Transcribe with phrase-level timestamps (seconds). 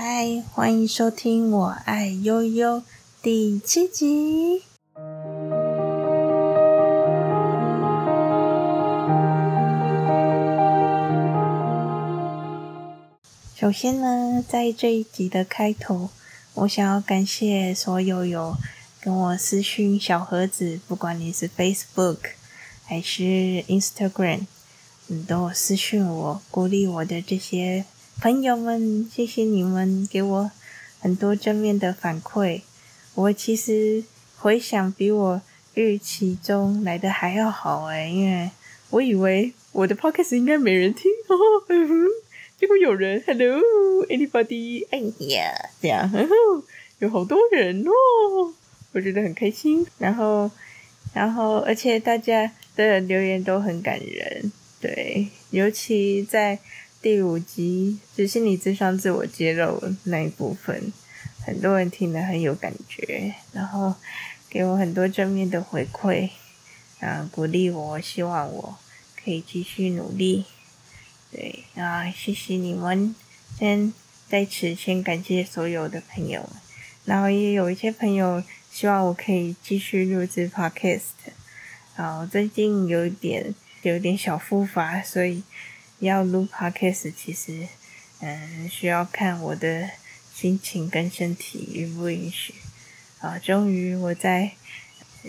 [0.00, 2.76] 嗨，欢迎收听《我爱悠悠》
[3.20, 4.62] 第七集。
[13.56, 16.10] 首先呢，在这一集的开头，
[16.54, 18.56] 我想要感谢所有有
[19.00, 22.18] 跟我私讯小盒子，不管你是 Facebook
[22.84, 24.42] 还是 Instagram，
[25.08, 27.84] 你都有私讯我，鼓励我的这些。
[28.20, 30.50] 朋友们，谢谢你们给我
[30.98, 32.62] 很多正面的反馈。
[33.14, 34.02] 我其实
[34.36, 35.40] 回想比我
[35.74, 38.50] 预期中来的还要好诶，因为
[38.90, 41.84] 我以为我的 podcast 应该没人听，呵呵，
[42.58, 43.60] 结果有人，Hello
[44.08, 46.64] anybody，哎呀，这样，呵呵，
[46.98, 48.52] 有好多人哦，
[48.94, 49.86] 我觉得很开心。
[49.98, 50.50] 然后，
[51.14, 56.58] 然后，而且大家的留言都很感人，对，尤其在。
[57.00, 60.92] 第五集是心理咨商自我揭露那一部分，
[61.46, 63.94] 很多人听了很有感觉，然后
[64.50, 66.30] 给我很多正面的回馈，
[66.98, 68.76] 啊，鼓励我，希望我
[69.14, 70.46] 可以继续努力。
[71.30, 73.14] 对，啊，谢谢你们，
[73.56, 73.92] 先
[74.28, 76.50] 在此先感谢所有的朋友，
[77.04, 81.02] 然后也有一些朋友希望我可以继续录制 podcast，
[81.94, 85.44] 然后，最近有点有点小复发，所以。
[86.00, 87.66] 要录 podcast，其实，
[88.20, 89.90] 嗯，需要看我的
[90.34, 92.54] 心情跟身体允不允许。
[93.20, 94.52] 啊，终于我在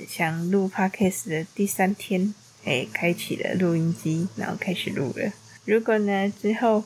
[0.08, 5.31] 想录 podcast 的第三天，哎，开启了录音机，然后开始录了。
[5.66, 6.83] 如果呢之后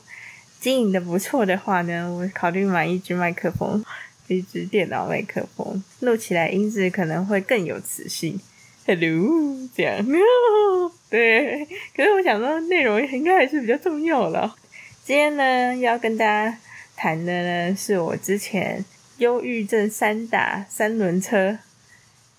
[0.62, 3.84] 经营的不错的话呢，我考虑买一支麦克风，
[4.28, 8.40] 一支电脑麦克风，录起来音质可能会更有磁性。
[8.86, 10.06] Hello，这样。
[11.10, 14.58] 对，可是我想说，内容应该还是比较重要了。
[15.06, 16.58] 今天呢，要跟大家
[16.98, 17.32] 谈的
[17.70, 18.84] 呢，是我之前
[19.20, 21.60] 忧郁症三打三轮车。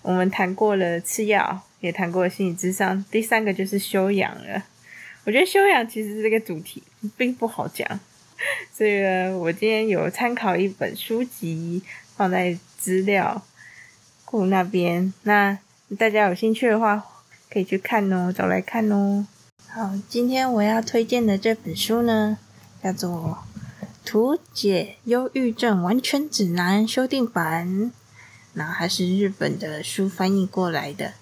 [0.03, 4.63] 我们谈过了吃药，也谈过了心理咨商，第三个就是休养了。
[5.23, 6.83] 我觉得休养其实这个主题
[7.17, 7.99] 并不好讲，
[8.71, 11.81] 所以呢，我今天有参考一本书籍
[12.15, 13.43] 放在资料
[14.25, 15.57] 库那边，那。
[15.99, 17.05] 大家有兴趣的话，
[17.47, 19.27] 可以去看哦，找来看哦。
[19.69, 22.39] 好，今天我要推荐的这本书呢，
[22.83, 23.37] 叫做
[24.03, 27.91] 《图解忧郁症完全指南》修订版，
[28.55, 31.13] 然后还是日本的书翻译过来的。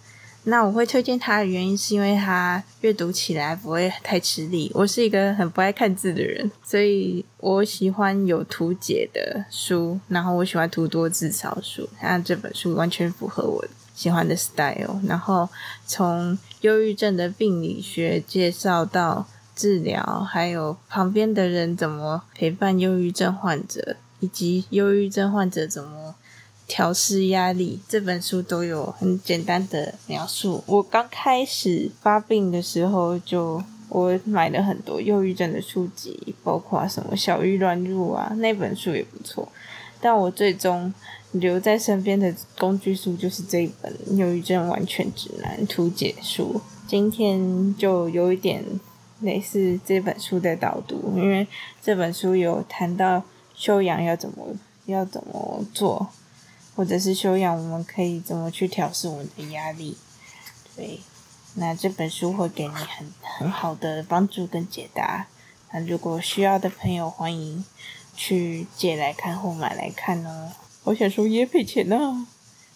[0.46, 4.72] 那我会推荐它的原因，是因为它阅读起来不会太吃力。
[4.74, 11.90] 我是一个很不爱看字的人，所以我喜欢有图解的书，然后我喜欢图多字少书。
[12.02, 13.66] 那这本书完全符合我
[14.04, 15.00] 喜欢的 style。
[15.08, 15.48] 然后
[15.88, 19.26] 从忧郁症的病理学介绍到
[19.56, 26.16] 治疗，还有旁边的人怎么陪伴忧郁症患者，以及忧郁症患者怎么。
[26.66, 30.64] 调试压力，这本书都有很简单的描述。
[30.66, 39.48] 我刚开始发病的时候就，我买了很多忧郁症的书籍，包括什么《小郁乱入》啊，那本书也不错。
[40.00, 40.92] 但我最终
[41.34, 46.60] 留在身边的工具书就是这一本《忧郁症完全指南》图解书。
[46.88, 48.64] 今天就有一点
[49.22, 51.48] 类似这本书的导读，因为
[51.82, 53.24] 这本书有谈到
[53.54, 54.48] 修养要怎么
[54.86, 56.08] 要怎么做。
[56.76, 59.96] 或者是修养，我们可以怎么去调试我们的压力？
[60.76, 61.00] 对，
[61.54, 65.28] 那这本书会给你很很好的帮助跟解答。
[65.72, 67.64] 那如果需要的朋友，欢迎
[68.16, 70.50] 去借来看或买来看哦。
[70.86, 72.28] 我想说业配钱呢？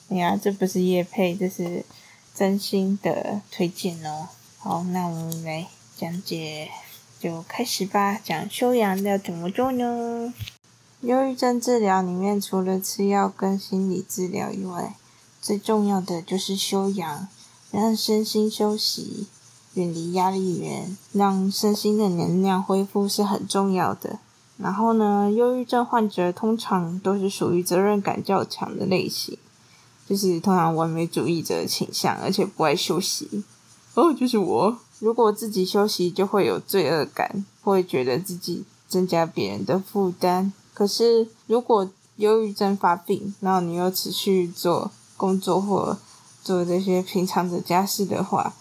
[0.10, 1.84] 哎呀，这不是业配，这是
[2.34, 4.30] 真心的推荐哦。
[4.60, 6.70] 好，那我们来讲解，
[7.20, 8.18] 就开始吧。
[8.24, 10.34] 讲休养要怎么做呢？
[11.02, 14.96] 忧郁症治疗里面，除了吃药跟心理治疗以外，
[15.42, 17.28] 最重要的就是休养，
[17.72, 19.28] 让身心休息，
[19.74, 24.20] 远离压力源，让身心的能量恢复是很重要的。
[24.58, 29.38] 然后呢，忧郁症患者通常都是属于责任感较强的类型，
[30.08, 33.44] 就是通常完美主义者的倾向，而且不爱休息。
[33.94, 40.52] 哦，就是我，如果自己休息，就会有罪恶感，会觉得自己增加别人的负担。
[40.74, 45.98] 可是，如果忧郁症发病，然后你又持续做工作或
[46.44, 48.54] 做这些平常的家事的话，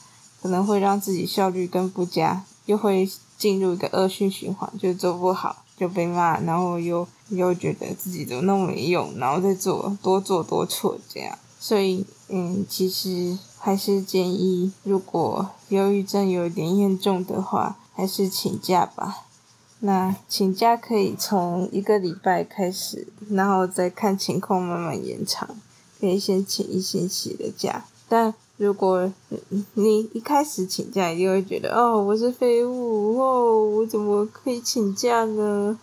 [0.42, 11.38] 可能会让自己效率更不佳，又会进入一个恶性循环，就做不好就被骂，然后又又觉得自己怎么那么没用，然后再做多做多错这样。
[11.58, 19.24] 所以，嗯，其实还是建议，如果忧郁症有点严重的话，还是请假吧。
[19.80, 25.48] 那请假可以从一个礼拜开始，然后再看情况慢慢延长。
[25.98, 29.12] 可以先请一星期的假，但如果
[29.74, 35.78] 你一开始请假，一定会觉得哦，我是废物哦，我怎么可以请假呢？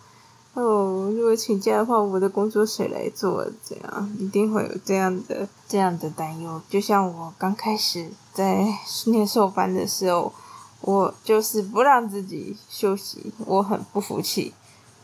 [0.54, 3.46] 哦，如果请假的话，我的工作谁来做？
[3.64, 6.60] 这样一定会有这样的这样的担忧。
[6.68, 8.66] 就像我刚开始在
[9.06, 10.32] 念授班的时候，
[10.80, 14.52] 我就是不让自己休息，我很不服气。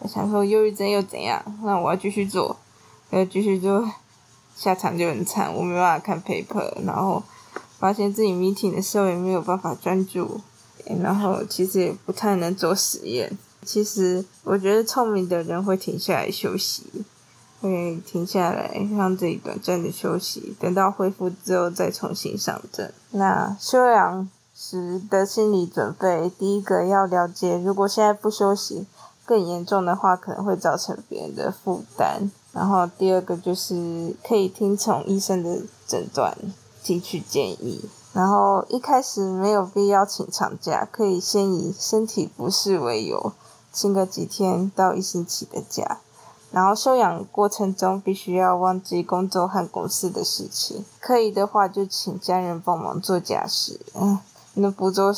[0.00, 1.40] 我想说，忧郁症又怎样？
[1.62, 2.56] 那我要继续做，
[3.10, 3.88] 要继续做，
[4.56, 5.54] 下场就很惨。
[5.54, 7.22] 我没办法看 paper，然后
[7.80, 10.40] 发现自己 meeting 的时候也没有办法专注，
[11.02, 13.36] 然后其实也不太能做实验。
[13.64, 16.84] 其实，我觉得聪明的人会停下来休息，
[17.60, 22.92] 会停下来让自己短暂的休息，等到恢复之后再重新上阵。
[23.12, 28.86] 那休养时的心理准备，第一个要了解，如果现在不休息，
[29.24, 32.30] 更严重的话可能会造成别人的负担。
[32.52, 36.36] 然后第二个就是可以听从医生的诊断，
[36.82, 37.88] 提取建议。
[38.12, 43.32] 然后一开始没有必要请长假，可以先以身体不适为由。
[43.72, 45.98] 请个几天到一星期的假，
[46.50, 53.80] 然后休养过程中必须要忘记工作和公司的事情，可以的话就请家人帮忙做家事。
[53.94, 54.18] 嗯，
[54.54, 55.14] 能不做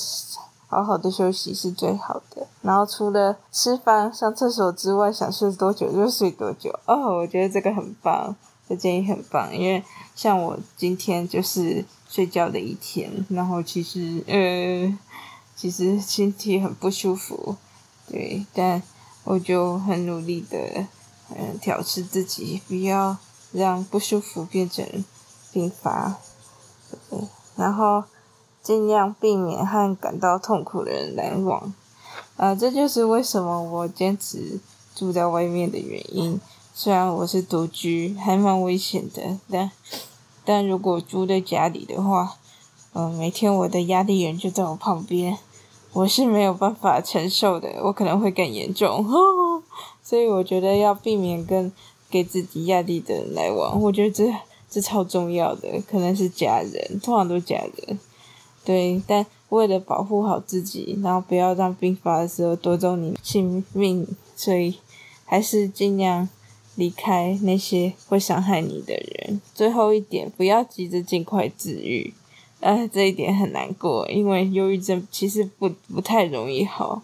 [0.66, 2.46] 好好的休息是最好的。
[2.60, 6.78] 然后除了吃饭、上厕所之外，想睡多久就睡多久。
[6.84, 8.36] 哦，我觉得这个很棒，
[8.72, 9.82] 这建议很棒，因为
[10.16, 14.98] 像我今天就是睡觉的一天，然后其实呃，
[15.54, 17.56] 其实身体很不舒服。
[18.08, 18.82] 对，但
[19.24, 20.86] 我就很努力的，
[21.36, 23.18] 嗯，调试自己，不要
[23.52, 25.04] 让不舒服变成
[25.52, 26.16] 病发，
[27.10, 27.18] 对，
[27.56, 28.04] 然后
[28.62, 31.74] 尽量避免和感到痛苦的人来往，
[32.38, 34.58] 啊，这就是为什么我坚持
[34.94, 36.40] 住在外面的原因。
[36.74, 39.70] 虽然我是独居，还蛮危险的，但
[40.44, 42.36] 但如果住在家里的话，
[42.94, 45.38] 嗯，每天我的压力源就在我旁边。
[45.94, 49.62] 我是没有办法承受的，我可能会更严重，呵呵，
[50.02, 51.70] 所以我觉得要避免跟
[52.08, 54.34] 给自己压力的人来往，我觉得这
[54.70, 58.00] 这超重要的，可能是家人，通常都是家人，
[58.64, 64.78] 对，但为了保护好自己，然后不要让病发的时候夺走你性命，所以
[65.26, 66.26] 还是尽量
[66.74, 69.40] 离开那些会伤害你的人。
[69.54, 72.14] 最后一点，不要急着尽快治愈。
[72.60, 77.02] 呃，这一点很难过，因为忧郁症其实不不太容易好。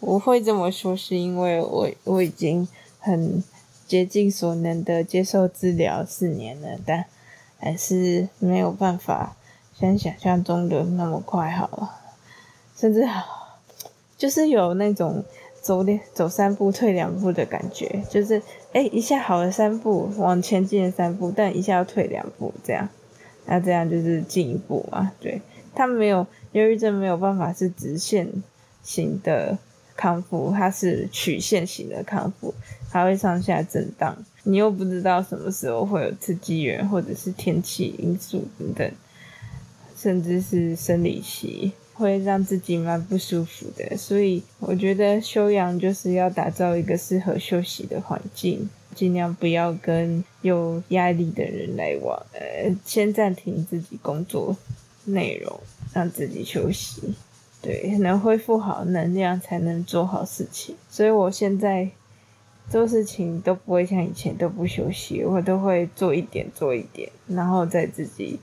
[0.00, 2.68] 我会这么说，是因为我我已经
[3.00, 3.42] 很
[3.88, 7.04] 竭尽所能的接受治疗四年了，但
[7.58, 9.36] 还是没有办法
[9.74, 11.96] 像想象中的那么快好了，
[12.76, 13.04] 甚至
[14.16, 15.24] 就是有那种
[15.68, 18.40] 走两走三步退两步的感觉，就是
[18.72, 22.88] 诶一下好了三步往前进了三步，但一下要退两步这样。
[23.44, 25.12] 那这样就是进一步嘛？
[25.20, 25.42] 对，
[25.74, 28.26] 他没有忧郁症，没有办法是直线
[28.82, 29.58] 型的
[29.94, 32.54] 康复，它是曲线型的康复，
[32.90, 34.16] 它会上下震荡。
[34.44, 38.90] 你又不知道什么时候会有刺激源，或者是天气因素等等，
[39.94, 43.96] 甚至是生理期，会让自己蛮不舒服的。
[43.96, 48.70] 所以我觉得休养就是要打造一个适合休息的环境。
[48.94, 54.56] 尽量不要跟有压力的人来往，呃，先暂停自己工作
[55.04, 55.60] 内容，
[55.92, 57.14] 让自己休息，
[57.62, 60.74] 对，能恢复好能量才能做好事情。
[60.90, 61.88] 所以我现在
[62.68, 68.40] 做事情都不会像以前都不休息，我都会做一点做一点，然后再自己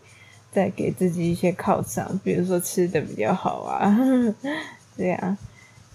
[0.55, 3.95] 再给自己一些犒赏，比如说吃的比较好啊，
[4.97, 5.38] 这样。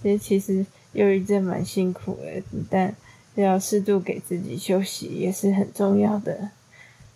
[0.03, 2.95] 其实其实忧郁症蛮辛苦的，但。
[3.37, 6.51] 要适度给自己休息也是很重要的，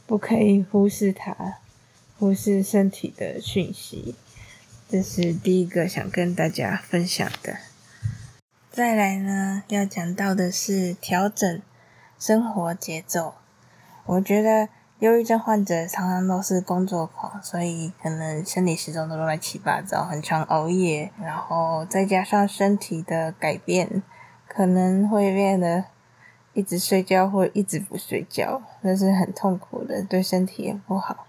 [0.07, 1.59] 不可以忽视它，
[2.19, 4.15] 忽视身体的讯息。
[4.89, 7.59] 这是第一个想跟大家分享的。
[8.71, 11.61] 再来呢，要讲到的是调整
[12.19, 13.35] 生活节奏。
[14.07, 14.71] 我觉得
[15.05, 24.03] 忧郁症患者常常都是工作狂，所以可能生理时钟都乱七八糟，很常熬夜，然后再加上身体的改变，
[24.49, 25.85] 可能会变得。
[26.55, 31.27] 一直睡觉或一直不睡觉，那是很痛苦的，对身体也不好。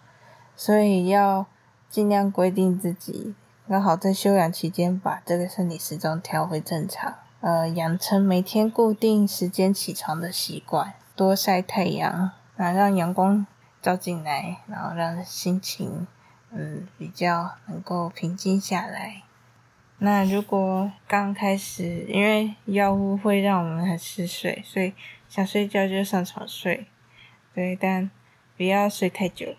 [0.56, 1.48] 所以要
[1.90, 3.34] 尽量规定自己，
[3.68, 7.16] 刚好在休养期间把这个生理时钟调回正常。
[7.42, 13.48] 呃，养成每天固定时间起床的习惯，多晒太阳，啊，让阳光
[13.86, 16.08] 照进来，然后让心情
[16.50, 19.22] 嗯比较能够平静下来。
[20.00, 24.92] 那如果刚开始，因为药物会让我们很嗜睡，所以
[25.30, 26.88] 想睡觉就上床睡。
[27.54, 28.10] 对，但
[28.58, 29.54] 不要睡太久，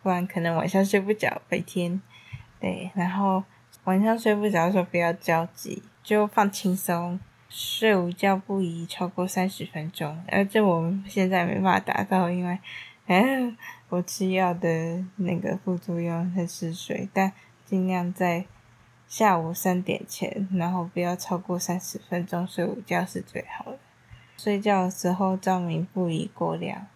[0.00, 2.00] 不然可能晚上睡不着，白天。
[2.60, 3.42] 对，然后
[3.82, 10.22] 晚上睡不着的时候不要着急，就放轻松，睡午觉不宜超过三十分钟。
[10.28, 12.58] 而这我们现在没办法达到，因为，
[13.06, 13.54] 哎，
[13.88, 17.32] 我吃药的那个副作用很嗜睡，但
[17.64, 18.46] 尽量在
[19.08, 23.78] 下午三点前，然后不要超过三十分钟睡午觉是最好的。
[24.36, 26.86] 睡觉的时候照明不宜过亮。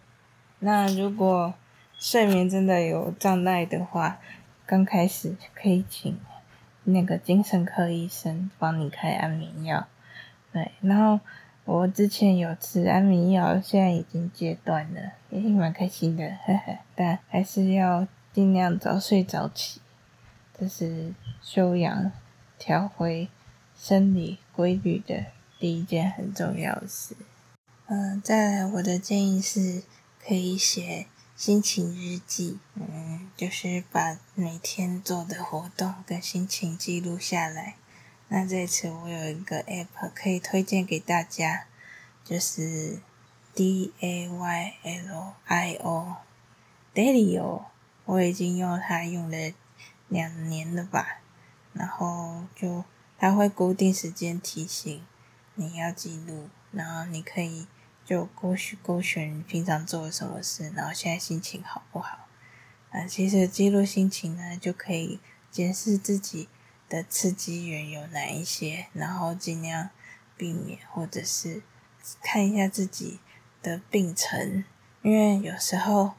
[0.59, 1.53] 那如果
[1.99, 4.19] 睡眠真的有障碍的话，
[4.65, 6.19] 刚开始可以请
[6.85, 9.87] 那个精神科医生帮你开安眠药。
[10.51, 11.19] 对，然后
[11.67, 16.77] 我之前有吃安眠药，现在已经戒断了，也蛮开心的，呵呵。
[16.95, 19.81] 但还是要尽量早睡早起，
[20.57, 22.11] 这是修养、
[22.57, 23.27] 调回
[23.77, 25.25] 生理规律的
[25.59, 27.15] 第一件很重要的事。
[27.87, 29.83] 嗯、再来，我的建议是。
[30.19, 31.05] 可以写
[31.37, 37.75] 心情日记，嗯，就是把每天做的活动跟心情记录下来。
[38.29, 41.65] 那这次我有一个 app 可以推荐给大家，
[42.23, 42.99] 就是
[43.53, 47.63] D A Y L I O，Dailyo，
[48.05, 49.53] 我已经用它用了
[50.07, 51.21] 两年了吧。
[51.73, 52.83] 然后就
[53.17, 55.03] 它会固定时间提醒
[55.55, 57.67] 你要记录，然后你可以。
[58.07, 62.29] 就勾选勾选平常做了什么事，然后现在心情好不好？
[62.89, 65.19] 啊，其实记录心情呢，就可以
[65.51, 66.47] 检视自己
[66.89, 69.89] 的刺激源有哪一些，然后尽量
[70.35, 71.61] 避免，或者是
[72.21, 73.19] 看一下自己
[73.61, 74.63] 的病程，
[75.01, 76.13] 因为有时候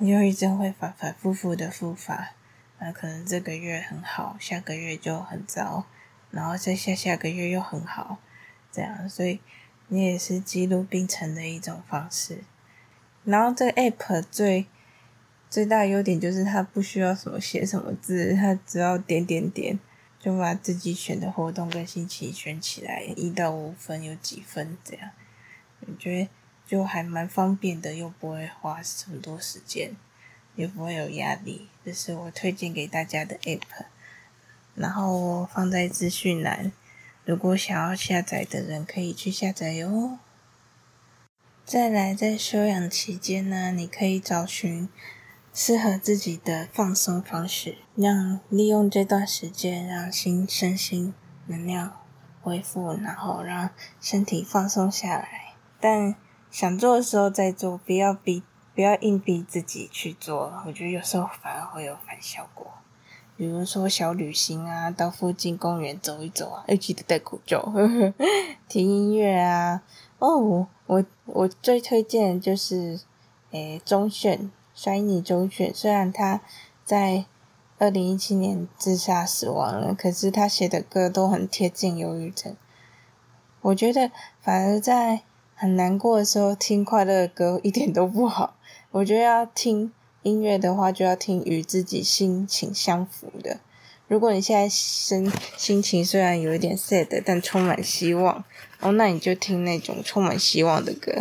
[0.00, 2.30] 忧郁症会反反复复的复发，
[2.78, 5.86] 那可能这个月很好，下个月就很糟，
[6.30, 8.18] 然后再下下个月又很好，
[8.72, 9.40] 这样，所以。
[9.90, 12.44] 你也是记录病程的一种方式，
[13.24, 14.66] 然后这个 app 最
[15.48, 19.78] 最大的优点就是它不需要什么写什么字，它只要点点点
[20.28, 25.12] 就把自己选的活动跟心情选起来，一到五分有几分这样，
[25.80, 26.28] 我觉
[26.66, 29.92] 就还蛮方便的，又不会花很多时间，
[30.54, 33.86] 也不会有压力，这是我推荐给大家的 app，
[34.74, 36.72] 然后放在资讯栏。
[37.24, 40.18] 如果想要下载的人可以去下载哟。
[41.64, 44.90] 再来，在休养期间呢，你可以找寻
[45.60, 51.12] 适合自己的放松方式，让利用这段时间让心身心
[51.48, 51.94] 能量
[52.40, 55.54] 恢复，然后让身体放松下来。
[55.80, 56.14] 但
[56.48, 60.62] 想做的时候再做，不要逼，不要硬逼自己去做。
[60.64, 62.64] 我觉得有时候反而会有反效果。
[63.36, 68.14] 比如说小旅行啊，到附近公园走一走啊，要记得戴口罩，呵呵，
[68.68, 69.82] 听音乐啊。
[70.20, 73.00] 哦，我我最推荐就是，
[73.50, 74.08] 诶，钟
[74.78, 75.74] 摔你周旋。
[75.74, 76.40] 虽然他
[76.84, 77.24] 在
[77.78, 82.54] 二零一七年自杀死亡了，可是他写的歌都很贴近忧郁症。
[83.62, 85.22] 我觉得反而在
[85.56, 88.54] 很难过的时候听快乐的歌一点都不好。
[88.92, 89.92] 我觉得要听。
[90.24, 93.60] 音乐的话，就要听与自己心情相符的。
[94.08, 98.44] 如果你现在心心情虽然有一点 sad，但充满希望
[98.80, 101.12] 哦，那你就听那种充满希望的歌。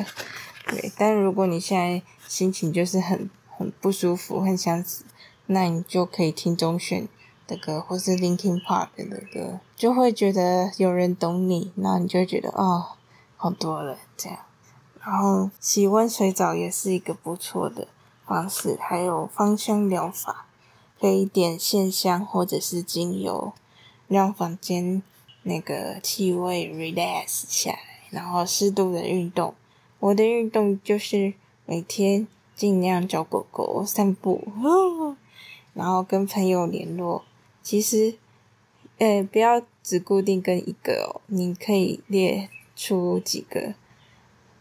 [0.67, 5.03] 对，但如果你现在心情就是很很不舒服，很想死，
[5.47, 7.07] 那你就可以听钟鉉
[7.45, 12.97] 的歌，或是 Linkin Park 的歌，就会觉得有人懂你，那你就觉得哦，
[13.35, 14.39] 好多了这样。
[15.03, 17.87] 然后洗温水澡也是一个不错的。
[18.25, 20.47] 方式还有芳香疗法，
[20.99, 23.53] 可以点线香或者是精油，
[24.09, 25.01] 让房间
[25.43, 29.55] 那个气味 relax 下来，然后适度的运动。
[29.99, 31.35] 我的运动就是
[31.65, 34.45] 每天尽量找狗狗散步，
[35.73, 37.23] 然后跟朋友联络。
[37.61, 38.15] 其实，
[38.97, 43.75] 呃，不要只固定跟一个哦，你可以列出几个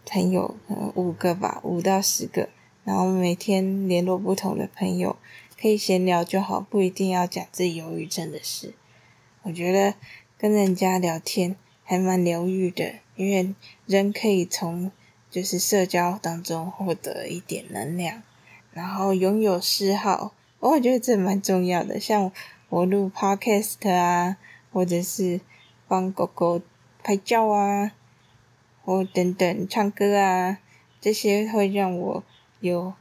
[0.04, 0.54] 朋友，
[0.94, 2.50] 五个吧，五到十个。
[2.84, 5.16] 然后每天联络不同的朋友，
[5.60, 8.74] 可以闲聊就好，不一定要讲自己忧郁症的事。
[9.42, 9.94] 我觉得
[10.36, 13.54] 跟人家聊天还蛮疗愈的，因为
[13.86, 14.92] 人可以从
[15.36, 18.22] 就是社交当中获得一点能量，
[18.72, 22.00] 然后拥有嗜好，我觉得这蛮重要的。
[22.00, 22.32] 像
[22.70, 24.38] 我录 podcast 啊，
[24.72, 25.42] 或者是
[25.86, 26.62] 帮狗狗
[27.04, 27.92] 拍照啊，
[28.82, 30.56] 或等等唱歌啊，
[31.02, 32.24] 这些会让我。
[32.60, 32.94] 有，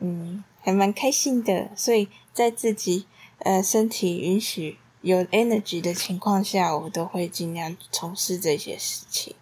[0.00, 3.06] 嗯，还蛮开心的，所以在自己
[3.38, 9.34] 呃身体允许有 energy 的情况下，我都会尽量从事这些事情。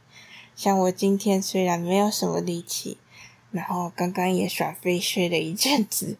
[0.60, 2.98] 像我今天虽然没有什么力气，
[3.50, 6.18] 然后刚刚也耍废睡了一阵子，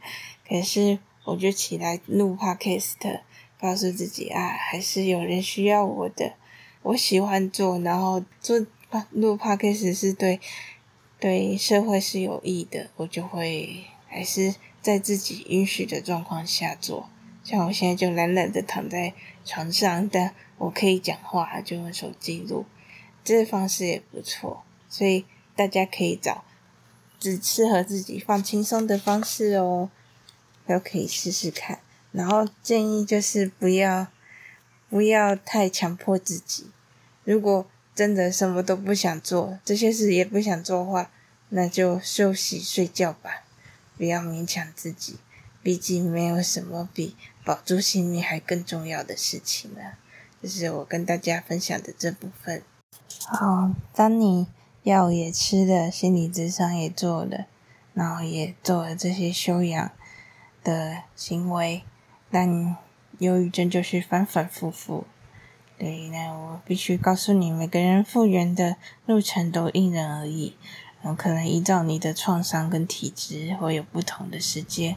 [0.49, 3.21] 可是我就起来录 podcast，
[3.61, 6.33] 告诉自己啊，还是有人需要我的，
[6.81, 8.65] 我喜欢做，然后做
[9.11, 10.41] 录 podcast 是对
[11.19, 17.11] 对社会是有益的，我就会还是在自己允许的状况下做。
[17.45, 19.13] 像我现在就懒懒的躺在
[19.45, 22.65] 床上，但我可以讲话，就用手机录。
[23.23, 25.25] 这方式也不错，所以
[25.55, 26.45] 大家可以找
[27.19, 29.91] 只适合自己放轻松的方式哦，
[30.67, 31.81] 都可以试试看。
[32.13, 34.09] 然后建议就是不要
[34.89, 36.71] 不要太强迫自己，
[37.25, 41.11] 如果真的什么都不想做，这些事也不想做的话，
[41.51, 43.45] 那就休息睡觉吧，
[43.97, 45.19] 不要勉强自己。
[45.63, 49.99] 毕竟没有什么比保住性命还更重要的事情了。
[50.41, 52.63] 这是我跟大家分享的这部分。
[53.33, 54.49] 好，当你
[54.83, 57.47] 药也吃了，心理咨商也做了，
[57.95, 59.93] 然后也做了这些修养
[60.65, 61.85] 的行为，
[62.29, 62.77] 但
[63.19, 65.05] 忧郁症就是反反复复。
[65.79, 70.57] 对，那我必须告诉你，每个人复原的路程都因人而异，
[71.03, 74.97] 嗯，可能依照你的创伤跟体质会有不同的时间，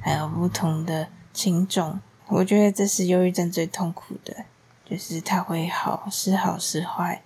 [0.00, 2.00] 还有不同的轻重。
[2.28, 4.46] 我觉得这是忧郁症最痛苦的，
[4.88, 7.22] 就是它会好时好时坏。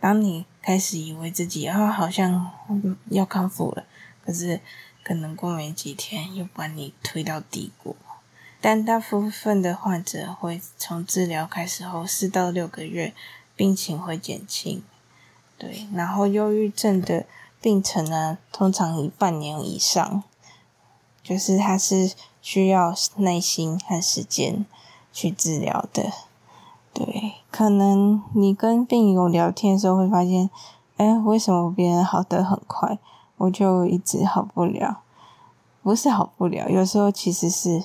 [0.00, 2.50] 当你开始以为自己啊好像
[3.10, 3.84] 要康复了，
[4.24, 4.60] 可是
[5.04, 7.94] 可能过没几天又把你推到低谷。
[8.62, 13.14] 但大部分的患者会从治疗开始后四到六个月，
[13.54, 14.82] 病情会减轻。
[15.56, 17.26] 对，然后忧郁症的
[17.60, 20.22] 病程呢，通常以半年以上，
[21.22, 24.64] 就是它是需要耐心和时间
[25.12, 26.10] 去治疗的。
[26.92, 30.50] 对，可能你跟病友聊天的时候会发现，
[30.96, 32.98] 哎，为什么别人好得很快，
[33.38, 35.00] 我就一直好不了？
[35.82, 37.84] 不是好不了，有时候其实是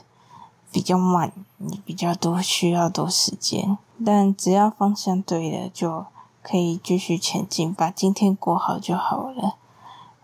[0.72, 6.06] 比较慢，你比较多需要多时间，但只要方向对了，就
[6.42, 9.56] 可以继续前进，把今天过好就好了。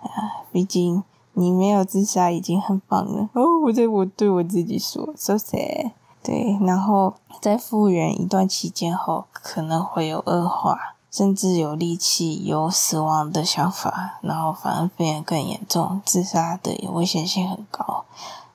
[0.01, 3.29] 啊，毕竟你没有自杀已经很棒了。
[3.33, 5.91] 哦，我对我对我自己说，so sad。
[6.23, 18.05] 对，然后在复原一段期间后，可能会有恶化，甚至有力气、有死亡的想法，然后反而变得更严重，自杀的危险性很高。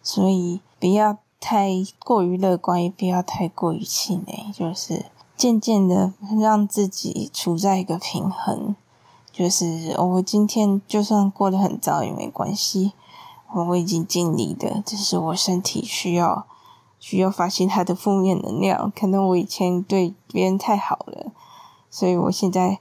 [0.01, 1.71] 所以不要太
[2.05, 8.77] 过于乐观，也不要太过于气馁，就是渐渐的让自己处在一个平衡。
[9.33, 12.93] 就是我今天就算过得很糟也没关系，
[13.53, 16.47] 我已经尽力的，只是我身体需要。
[16.99, 21.33] 需要发泄他的负面能量，可能我以前对别人太好了，
[21.91, 22.81] 所以我现在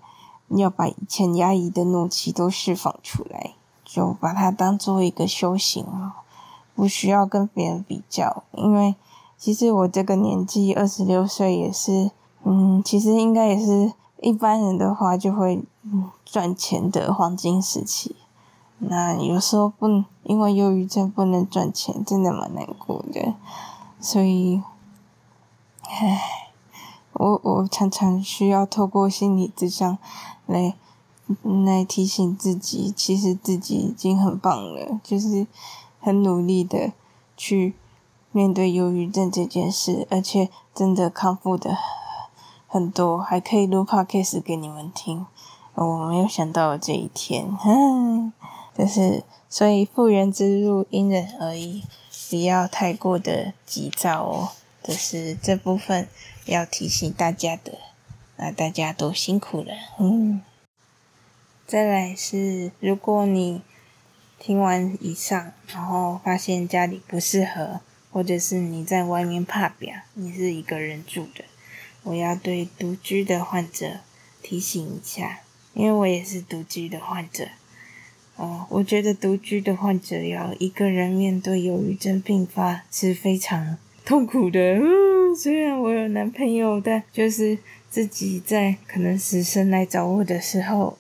[0.50, 5.86] 要把以前压抑的怒气都释放出来，就把它当做一个修行，
[6.74, 8.96] 不需要跟别人比较，因为
[9.38, 12.12] 其实我这个年纪二十六岁也是，
[12.44, 15.64] 嗯，其实应该也是一般人的话就会
[16.24, 18.16] 赚钱的黄金时期，
[18.80, 23.34] 那有时候不因为忧郁症不能赚钱，真的蛮难过的。
[24.06, 24.62] 所以，
[25.82, 26.52] 唉，
[27.14, 29.98] 我我常常需要透过心理咨商
[30.46, 30.76] 来
[31.42, 35.48] 来提醒自己，其实自己已经很棒了，就是
[36.00, 36.94] 很努力的
[37.36, 37.74] 去
[38.32, 41.76] 面对忧郁症这件事，而且真的康复的
[42.68, 45.26] 很多，还可以录 podcast 给你们听。
[45.74, 48.32] 我没有想到这一天，哼，
[48.78, 51.84] 就是所以复原之路因人而异。
[52.30, 54.52] 不要太过的急躁哦，
[54.84, 56.08] 这是这部分
[56.46, 57.74] 要提醒大家的。
[58.38, 60.42] 那大家都辛苦了，嗯。
[61.68, 63.62] 再来是，如果你
[64.38, 71.46] 听完以上，然后发现家里不适合，或者是你在外面怕表，你是一个人住的，
[72.04, 74.00] 我要对独居的患者
[74.44, 75.40] 提醒一下，
[75.74, 77.48] 因为我也是独居的患者。
[78.38, 84.60] 哦，我觉得独居的患者要一个人面对忧郁症病发是非常痛苦的。
[84.76, 87.58] 嗯， 虽然我有男朋友，但就是
[87.90, 90.98] 自己在可能死神来找我的时候，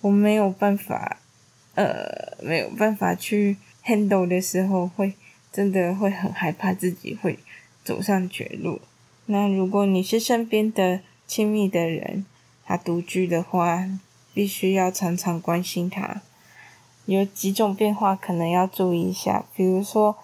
[0.00, 1.18] 我没有办法，
[1.76, 5.14] 呃，没有办法去 handle 的时候，会
[5.52, 7.38] 真的会很害怕自己会
[7.84, 8.80] 走上绝路。
[9.26, 12.26] 那如果你是身边的亲密的人，
[12.66, 13.88] 他独居的话，
[14.34, 16.22] 必须要常常关心他。
[17.06, 20.16] 有几种变化可能要注意一下，比如说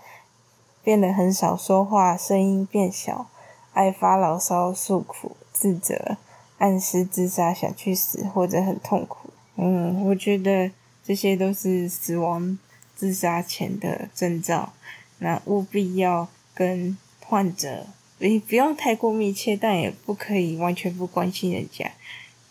[0.82, 3.28] 变得很少说话，声音变小，
[3.72, 6.16] 爱发牢骚、诉苦、自责、
[6.58, 9.30] 暗示自杀、想去死或者很痛苦。
[9.56, 10.70] 嗯，我觉得
[11.04, 12.58] 这些都是死亡、
[12.96, 14.72] 自杀前的征兆。
[15.18, 17.86] 那务必要跟患者，
[18.18, 21.90] 你，不用太过密切，但也不可以完全不关心人家，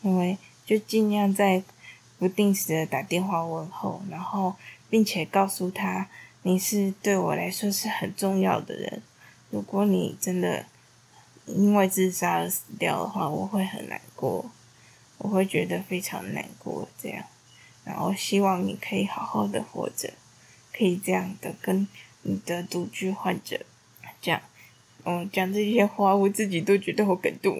[0.03, 0.37] 因为
[0.67, 1.63] 就尽量在
[2.19, 4.55] 不定时的打电话问候，然后
[4.89, 6.07] 并且告诉他，
[6.43, 9.01] 你是对我来说是很重要的人。
[9.49, 10.65] 如果你真的
[11.47, 14.51] 因为自杀而死掉的话，我会很难过，
[15.17, 16.87] 我会觉得非常难过。
[17.01, 17.23] 这样，
[17.83, 20.13] 然后希望你可以好好的活着，
[20.71, 21.87] 可以这样的跟。
[22.21, 23.61] 你的独居患者，
[24.21, 24.41] 讲，
[25.05, 27.57] 嗯，讲这些话，我自己都觉得好感动。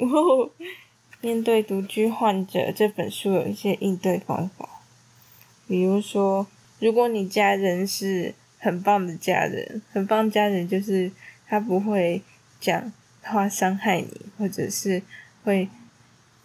[1.21, 4.82] 面对独居患者，这本书有一些应对方法，
[5.67, 6.47] 比如说，
[6.79, 11.12] 如果你家人是很棒的家人，很棒家人就是
[11.45, 12.21] 他不会
[12.62, 15.01] 讲话伤害你，或者是
[15.43, 15.67] 会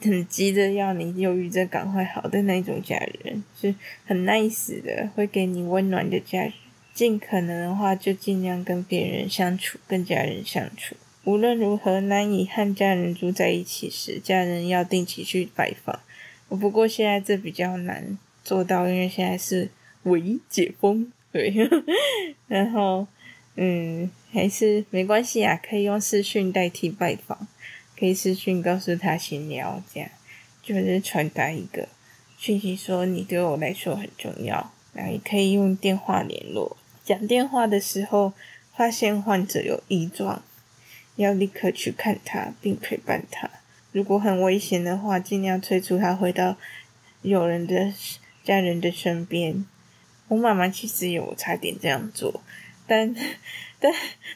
[0.00, 6.52] 很急着要你忧郁症赶快好的那种家人，是很 nice 的，会给你温暖的家人。
[6.92, 10.94] 尽可能的话，就尽量跟别人相处，跟家人相处。
[11.24, 16.00] 无论如何，难以和家人住在一起时，家人要定期去拜访。
[16.48, 19.70] 我不过现在这比较难做到，因为现在是
[20.04, 21.52] 唯一解封，对。
[22.46, 23.06] 然后，
[23.56, 27.48] 嗯，还是没关系啊，可以用视讯代替拜访，
[27.98, 30.10] 可以视讯告诉他闲聊，这样
[30.62, 31.88] 就是传达一个
[32.37, 34.72] 讯息，说你对我来说很重要。
[34.92, 36.76] 然后也可以用电话联络。
[37.02, 38.32] 讲电话的时候，
[38.76, 40.42] 发现患者有异状，
[41.16, 43.50] 要立刻去看他，并陪伴他。
[43.92, 46.57] 如果很危险的话，尽量催促他回到
[47.22, 47.92] 有人的
[48.42, 49.64] 家人的身边。
[50.29, 52.42] 我妈妈其实有差点这样做，
[52.87, 53.14] 但
[53.79, 53.92] 但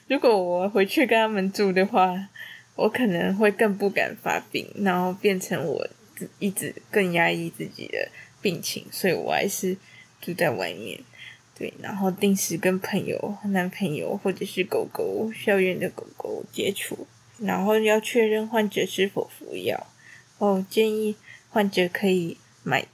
[0.07, 2.29] 如果我回去跟他们住的话，
[2.77, 5.89] 我可能会更不敢发病，然后变成我
[6.39, 8.09] 一直更压抑自己的
[8.41, 9.77] 病情，所以我还是
[10.21, 11.01] 住在外面。
[11.59, 19.89] 对，然后定时跟朋友、男朋友或者是狗狗、校园的狗狗接触，然后要确认患者是否服药。
[20.39, 21.17] 哦，建议
[21.51, 22.87] 患者可以买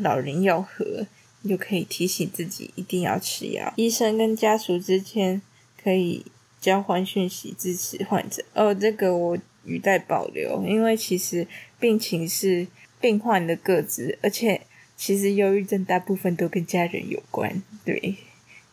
[0.00, 1.06] 老人药盒，
[1.46, 3.74] 就可以提醒自己一定要吃药。
[3.76, 5.42] 医生跟家属之间
[5.82, 6.24] 可以
[6.58, 8.42] 交换讯息，支持患者。
[8.54, 11.46] 哦，这个我语带保留，因为其实
[11.78, 12.66] 病情是
[12.98, 14.62] 病患的个资，而且。
[14.98, 18.16] 其实忧郁症大部分都跟家人有关，对，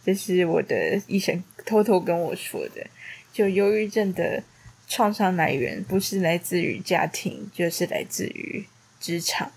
[0.03, 2.88] 这是我的医生偷偷跟我说的。
[3.31, 4.43] 就忧郁症的
[4.88, 8.65] 创伤来源不是来自于家庭，就是来自于
[8.99, 9.51] 职场。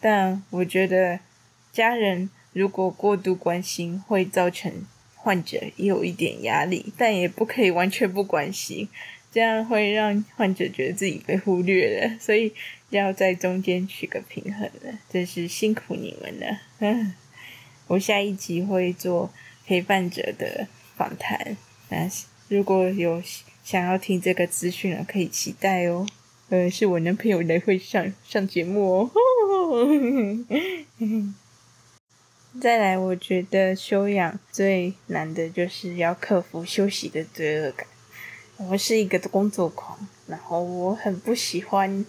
[0.00, 1.20] 但我觉得
[1.70, 4.72] 家人如果过度关心，会造成
[5.14, 8.88] 患者有一点压力，但也不可以完全不关心。
[9.36, 12.54] 这样会让患者觉得自己被忽略了，所以
[12.88, 14.98] 要在中间取个平衡了。
[15.10, 16.58] 真是辛苦你们了。
[16.78, 17.12] 嗯，
[17.86, 19.30] 我下一集会做
[19.66, 21.54] 陪伴者的访谈，
[21.90, 22.08] 那
[22.48, 23.22] 如果有
[23.62, 26.06] 想要听这个资讯了，可以期待哦。
[26.48, 29.10] 呃，是我男朋友来会上上节目哦。
[32.58, 37.86] 再来，我觉得休养最难的就是要克服休息的罪恶感。
[38.58, 42.04] 我是一个工作狂，然后我很不喜欢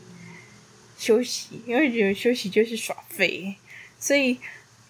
[0.97, 3.53] 休息，因为觉得休息就是耍废。
[3.99, 4.39] 所以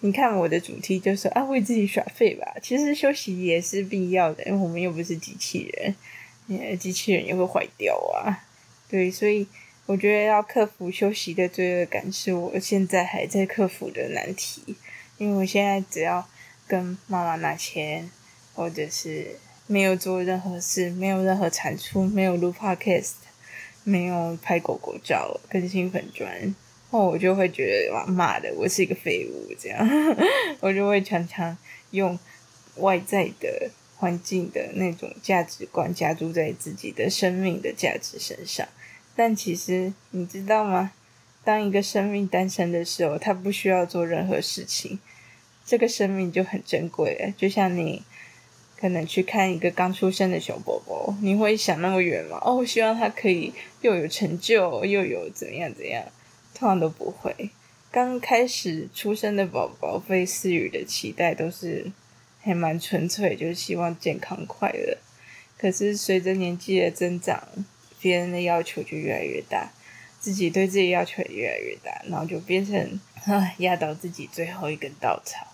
[0.00, 2.54] 你看我的主题就是啊，为自己耍废吧。
[2.62, 5.68] 其实休息也是必要的，因为我们又不是机器
[6.46, 8.38] 人，机器人也会坏掉啊。
[8.88, 9.44] 对，所以
[9.86, 14.76] 我觉得要克服休息的罪恶感，是我现在还在克服的难题。
[15.18, 16.28] 因为我现在只要
[16.68, 18.08] 跟妈妈拿钱，
[18.54, 19.40] 或者是。
[19.70, 23.12] 没有做任何事，没有任何产出，没有录 podcast，
[23.84, 26.54] 没有拍狗狗照，更新粉专，
[26.88, 29.86] 哦，我就会觉得哇妈的，我是一个废物，这样，
[30.60, 31.54] 我就会常常
[31.90, 32.18] 用
[32.76, 38.66] 外在的环境的那种价值观加注在自己的生命的价值身上。
[39.14, 40.92] 但其实你知道吗？
[41.44, 44.98] 当一个生命诞生的时候，它不需要做任何事情，
[45.66, 48.02] 这个生命就很珍贵，就像你。
[48.80, 52.38] 可能去看一个刚出生的小宝宝，你会想那么远吗？
[52.42, 56.04] 哦，希望他可以又有成就，又有怎样怎样，
[56.54, 57.50] 通常都不会。
[57.90, 61.90] 刚开始出生的宝宝被赐予的期待都是
[62.40, 64.98] 还蛮纯粹，就是希望健康快乐。
[65.56, 67.42] 可是随着年纪的增长，
[67.98, 69.72] 别人的要求就越来越大，
[70.20, 73.00] 自己对自己要求也越来越大，然后就变成
[73.58, 75.48] 压倒自己最后一根稻草。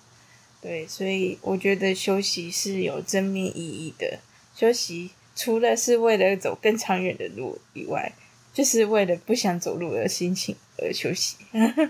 [0.64, 4.18] 对，所以我觉得休息是有正面意义的。
[4.56, 8.14] 休息除了是为了走更长远的路以外，
[8.54, 11.36] 就是为了不想走路的心情而休息。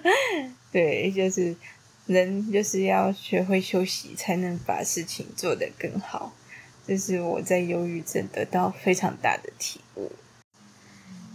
[0.72, 1.54] 对，就是
[2.06, 6.34] 人就是要学会休息，才能把事情做得更好。
[6.84, 10.10] 这是我在忧郁症得到非常大的体悟。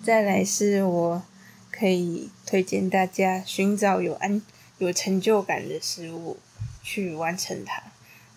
[0.03, 1.23] 再来是我
[1.71, 4.41] 可以推荐大家寻找有安
[4.77, 6.37] 有成就感的事物
[6.89, 7.83] 去完成它。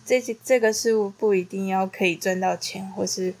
[0.05, 3.33] 这这个事物不一定要可以赚到钱，或是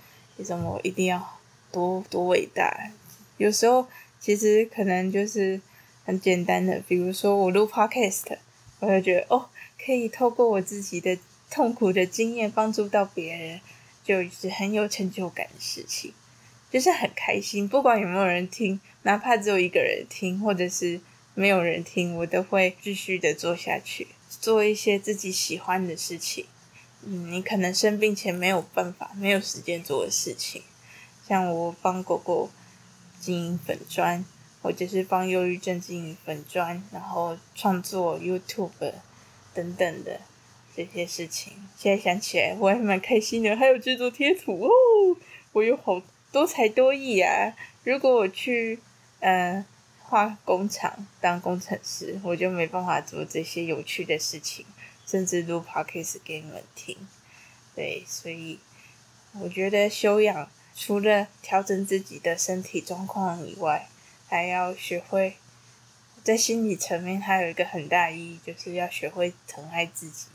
[0.43, 1.39] 什么一定要
[1.71, 2.89] 多多伟大。
[3.37, 3.87] 有时候
[4.19, 5.61] 其实可能就是
[6.03, 8.37] 很简单的，比如说我录 podcast，
[8.79, 9.49] 我就觉得哦，
[9.85, 11.15] 可以透过我自己的
[11.51, 13.61] 痛苦的经验帮助到别人，
[14.03, 16.13] 就是很有成就感的事情，
[16.71, 17.67] 就是很开心。
[17.67, 20.99] 不管有没有人听，哪怕只有一个人听，或者是
[21.35, 24.07] 没有人听，我都会继续的做下去，
[24.39, 26.45] 做一些自己喜欢的事情。
[27.05, 30.61] 嗯，你可能生病前没有办法、没有时间做的事情，
[31.27, 32.49] 像我帮狗狗
[33.19, 34.23] 经营粉专，
[34.61, 38.93] 或者是帮忧郁症经营粉专，然后创作 YouTube
[39.53, 40.21] 等等的
[40.75, 41.53] 这些事情。
[41.77, 43.55] 现在想起来，我还蛮开心的。
[43.57, 44.71] 还有制作贴图哦，
[45.51, 47.53] 我有好多才多艺啊！
[47.83, 48.79] 如果我去
[49.19, 49.65] 呃
[50.13, 54.63] 化工厂当工程师，我就没办法做这些有趣的事情。
[55.07, 56.95] 甚至录 podcast 给你们听，
[57.75, 58.59] 对，所以
[59.33, 63.89] 我觉得修养除了调整自己的身体状况以外，
[64.27, 65.35] 还要学会
[66.23, 70.27] 在心理层面还有一个很大意义，就是要学会疼爱自己，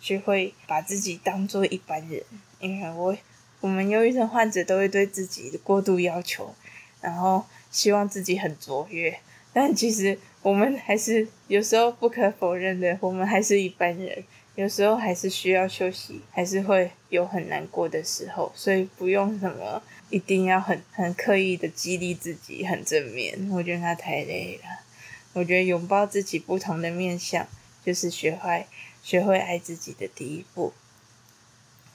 [0.00, 2.22] 学会把自己当做一般人。
[2.60, 3.16] 因为我
[3.60, 6.54] 我们忧郁症患者都会对自己过度要求，
[7.00, 9.18] 然后希望自己很卓越，
[9.52, 10.18] 但其实。
[10.40, 24.84] 我们还是有时候不可否认的，我们还是一般人，有时候还是需要休息，还是会有很难过的时候，所以不用什么一定要很很刻意的激励自己，很正面，我觉得那太累了。
[25.32, 27.46] 我觉得拥抱自己不同的面相，
[27.84, 28.64] 就是学会
[29.02, 30.72] 学会爱自己的第一步。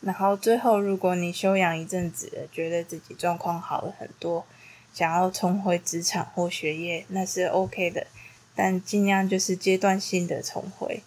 [0.01, 4.45] 然后最后，如果你休养一阵子，觉得自己状况好了很多，
[4.93, 8.07] 想要重回职场或学业，那是 OK 的。
[8.55, 11.01] 但尽量就是阶段性的重回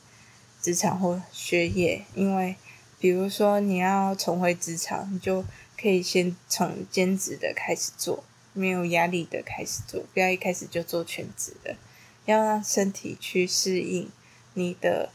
[0.61, 2.57] 职场或学业，因为
[2.99, 5.44] 比如说你要重回职场，你就
[5.81, 11.77] 可以先从兼职的开始做，没有压力的开始做，不要一开始就做全职的，
[12.25, 14.11] 要让身体去适应
[14.55, 15.11] 你的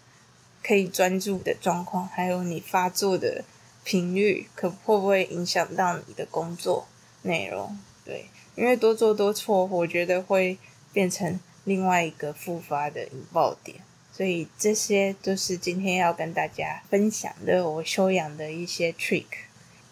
[0.63, 3.43] 可以专注的状况，还有你发作的
[3.83, 6.87] 频率，可会不会影响到你的工作
[7.23, 7.77] 内容？
[8.05, 10.57] 对，因为多做多错，我觉得会
[10.91, 11.39] 变成。
[11.63, 13.77] 另外一个复发的引爆点，
[14.11, 19.27] 所以这些都是今天要跟大家分享的我修养的一些 trick。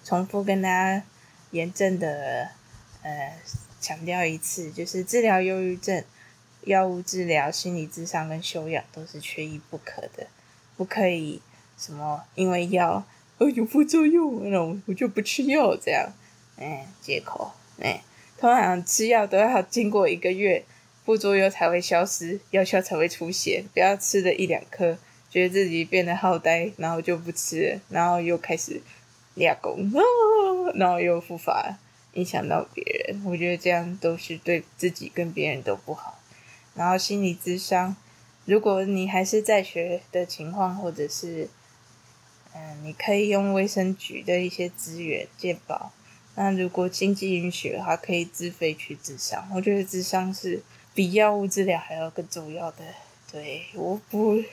[0.03, 1.03] 重复跟大家
[1.51, 2.49] 严正的
[3.03, 3.37] 呃
[3.79, 6.03] 强调一次，就是治疗忧郁症，
[6.63, 10.25] 药物治疗、心理智商跟修养都是缺一不可的，
[10.75, 11.39] 不可以
[11.77, 13.05] 什么因为药
[13.37, 16.11] 呃有副作用，那我就不吃药这样，
[16.57, 18.01] 哎借口哎，
[18.39, 20.63] 通常吃药都要经过一个月。
[21.05, 23.65] 副作用才会消失，药效才会出现。
[23.73, 24.95] 不要吃了一两颗，
[25.27, 28.79] 觉得自己变得好呆，然后就不吃了，然后又开始
[29.33, 29.91] 练功，
[30.75, 31.79] 然后又复发，
[32.13, 33.23] 影响到别人。
[33.25, 36.19] 我觉得这样都是对自己跟别人都不好。
[36.75, 37.95] 然后心理咨商，
[38.45, 41.49] 如果你还是在学的情况，或者是
[42.53, 45.91] 嗯，你可以用卫生局的一些资源健保。
[46.39, 49.45] 那如果经济允许的话，可以自费去咨商。
[49.53, 50.63] 我觉得咨商是。
[50.91, 52.79] 比药物治疗还要更重要的，
[53.31, 54.43] 对，我不，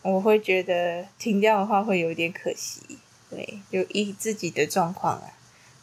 [0.00, 2.80] 我会觉得停掉的话会有点可惜，
[3.28, 5.34] 对，就依自己的状况啊，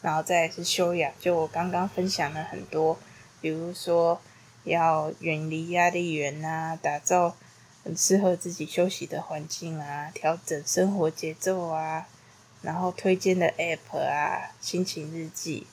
[0.02, 2.98] 然后再来是休养，就我刚刚分享了很多，
[3.40, 4.20] 比如说
[4.64, 7.36] 要远离压力源啊，打造
[7.84, 12.08] 很适合自己休息的环境啊，调整生活节奏啊，
[12.62, 15.66] 然后推荐的 app 啊，心情日记，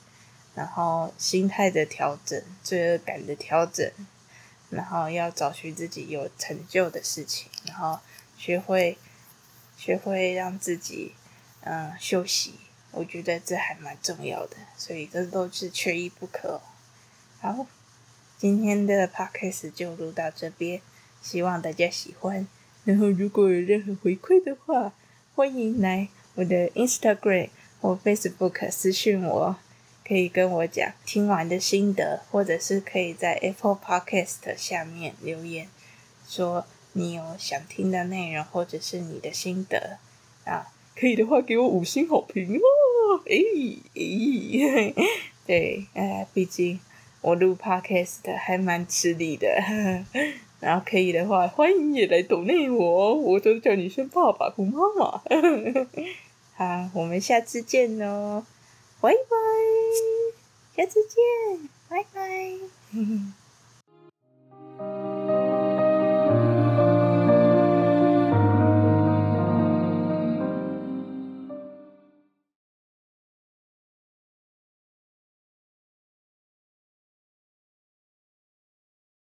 [0.54, 3.90] 然后心态的调整，罪恶感的调整。
[4.70, 8.00] 然后要找寻自己有成就的事情，然后
[8.36, 8.98] 学会
[9.78, 11.14] 学会让自己
[11.62, 12.52] 嗯休息，
[12.90, 16.60] 我觉得这还蛮重要的，所以这都是缺一不可。
[17.40, 17.66] 好，
[18.36, 20.82] 今天的 podcast 就录到这边，
[21.22, 22.46] 希望大家喜欢。
[22.84, 24.92] 然后如果有任何回馈的话，
[25.34, 27.48] 欢迎来我的 Instagram
[27.80, 29.56] 或 Facebook 私信我
[30.06, 35.66] 可以跟我讲听完的心得，或者是可以在 Apple Podcast 下面留言
[36.28, 39.98] 说你有想听的内容，或者是你的心得。
[40.44, 42.60] 啊，可以的话给我五星好评哦。
[43.26, 43.42] 诶
[43.94, 44.94] 诶，
[45.44, 46.78] 对，诶，毕竟
[47.20, 49.48] 我录 Podcast 还蛮吃力的。
[50.60, 55.20] 然后可以的话欢迎也来懂内我，我就叫你声爸爸，或妈妈。
[56.58, 58.44] 啊我们下次见哦。
[59.00, 59.36] 拜拜。
[60.76, 61.68] 下次见。
[61.88, 63.38] 拜拜。